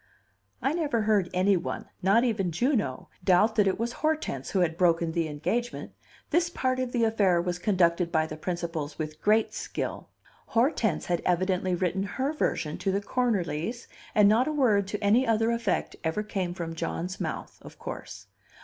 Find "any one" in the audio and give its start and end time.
1.31-1.85